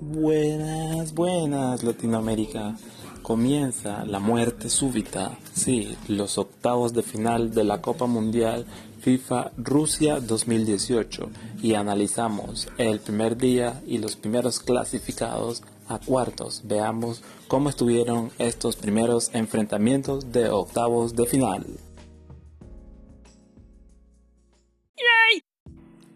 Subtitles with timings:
[0.00, 2.76] Buenas, buenas Latinoamérica.
[3.22, 8.64] Comienza la muerte súbita, sí, los octavos de final de la Copa Mundial
[9.00, 11.30] FIFA Rusia 2018
[11.64, 16.62] y analizamos el primer día y los primeros clasificados a cuartos.
[16.64, 21.66] Veamos cómo estuvieron estos primeros enfrentamientos de octavos de final.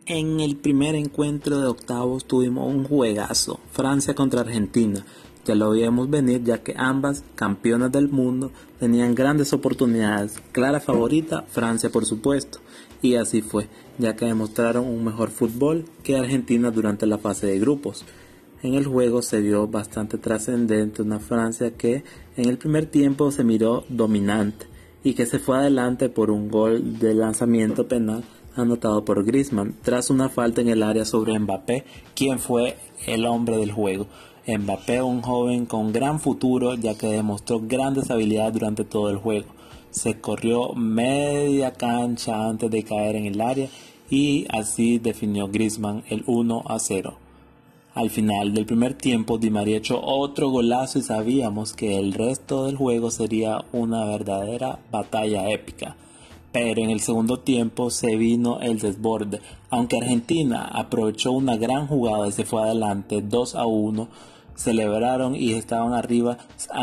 [0.07, 5.07] En el primer encuentro de octavos tuvimos un juegazo, Francia contra Argentina.
[5.45, 10.43] Ya lo veíamos venir ya que ambas campeonas del mundo tenían grandes oportunidades.
[10.51, 12.59] Clara favorita, Francia por supuesto.
[13.01, 17.61] Y así fue, ya que demostraron un mejor fútbol que Argentina durante la fase de
[17.61, 18.05] grupos.
[18.65, 22.03] En el juego se vio bastante trascendente una Francia que
[22.37, 24.67] en el primer tiempo se miró dominante
[25.05, 28.25] y que se fue adelante por un gol de lanzamiento penal
[28.57, 31.85] anotado por Griezmann tras una falta en el área sobre Mbappé,
[32.15, 34.07] quien fue el hombre del juego.
[34.47, 39.47] Mbappé, un joven con gran futuro, ya que demostró grandes habilidades durante todo el juego.
[39.91, 43.69] Se corrió media cancha antes de caer en el área
[44.11, 47.15] y así definió Griezmann el 1 a 0.
[47.95, 52.65] Al final del primer tiempo, Di María echó otro golazo y sabíamos que el resto
[52.65, 55.97] del juego sería una verdadera batalla épica
[56.53, 59.41] pero en el segundo tiempo se vino el desborde.
[59.71, 64.09] Aunque Argentina aprovechó una gran jugada y se fue adelante 2 a 1,
[64.55, 66.39] celebraron y estaban arriba.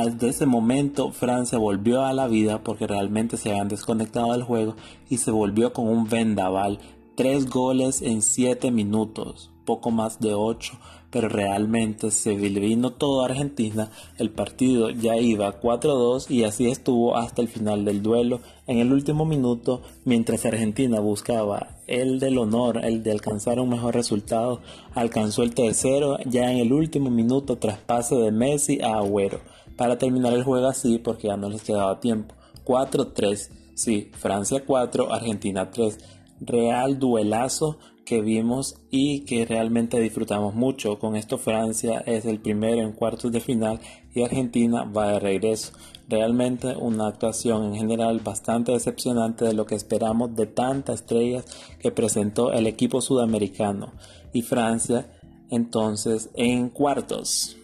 [0.06, 4.75] Desde ese momento Francia volvió a la vida porque realmente se habían desconectado del juego
[5.09, 6.80] y se volvió con un vendaval.
[7.20, 10.80] Tres goles en siete minutos, poco más de ocho
[11.12, 17.42] pero realmente se vino todo Argentina, el partido ya iba 4-2 y así estuvo hasta
[17.42, 18.40] el final del duelo.
[18.67, 23.95] En el último minuto, mientras Argentina buscaba el del honor, el de alcanzar un mejor
[23.95, 24.62] resultado,
[24.94, 29.42] alcanzó el tercero ya en el último minuto tras pase de Messi a Agüero,
[29.75, 32.34] para terminar el juego así porque ya no les quedaba tiempo.
[32.64, 35.97] 4-3, sí, Francia 4, Argentina 3.
[36.41, 40.97] Real duelazo que vimos y que realmente disfrutamos mucho.
[40.97, 43.79] Con esto Francia es el primero en cuartos de final
[44.13, 45.73] y Argentina va de regreso.
[46.07, 51.45] Realmente una actuación en general bastante decepcionante de lo que esperamos de tantas estrellas
[51.79, 53.94] que presentó el equipo sudamericano
[54.33, 55.11] y Francia
[55.50, 57.56] entonces en cuartos.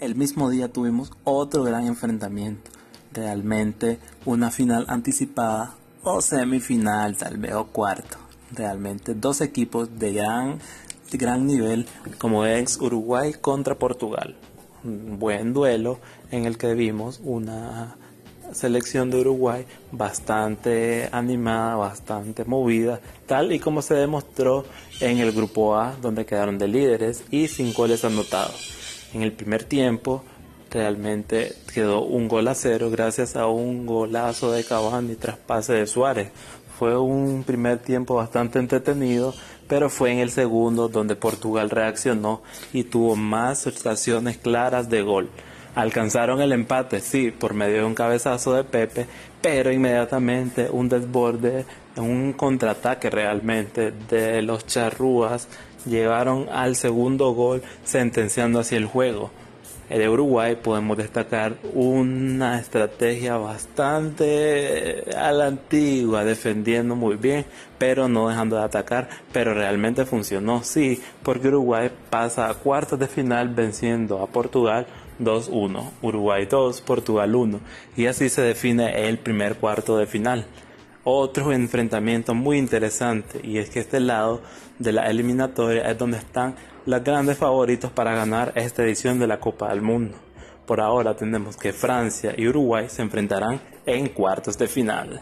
[0.00, 2.70] El mismo día tuvimos otro gran enfrentamiento,
[3.12, 8.18] realmente una final anticipada o semifinal, tal vez, o cuarto.
[8.52, 10.58] Realmente dos equipos de gran,
[11.12, 11.86] gran nivel
[12.18, 14.36] como es Uruguay contra Portugal.
[14.82, 15.98] Un buen duelo
[16.30, 17.96] en el que vimos una
[18.52, 24.64] selección de Uruguay bastante animada, bastante movida, tal y como se demostró
[25.00, 28.74] en el grupo A, donde quedaron de líderes y sin goles anotados.
[29.12, 30.24] En el primer tiempo,
[30.70, 35.86] realmente quedó un gol a cero gracias a un golazo de Cavani tras pase de
[35.86, 36.30] Suárez.
[36.78, 39.34] Fue un primer tiempo bastante entretenido,
[39.68, 42.42] pero fue en el segundo donde Portugal reaccionó
[42.72, 45.28] y tuvo más situaciones claras de gol.
[45.74, 49.06] Alcanzaron el empate, sí, por medio de un cabezazo de Pepe,
[49.40, 51.64] pero inmediatamente un desborde,
[51.96, 55.48] un contraataque realmente de los charrúas
[55.86, 59.30] llegaron al segundo gol sentenciando así el juego
[59.98, 67.44] de Uruguay podemos destacar una estrategia bastante a la antigua, defendiendo muy bien,
[67.78, 73.08] pero no dejando de atacar, pero realmente funcionó, sí, porque Uruguay pasa a cuartos de
[73.08, 74.86] final venciendo a Portugal
[75.20, 77.60] 2-1, Uruguay 2, Portugal 1,
[77.96, 80.46] y así se define el primer cuarto de final.
[81.02, 84.42] Otro enfrentamiento muy interesante, y es que este lado
[84.78, 89.40] de la eliminatoria es donde están los grandes favoritos para ganar esta edición de la
[89.40, 90.18] Copa del Mundo.
[90.66, 95.20] Por ahora tenemos que Francia y Uruguay se enfrentarán en cuartos de final.